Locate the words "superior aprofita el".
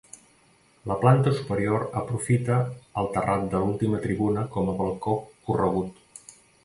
1.39-3.09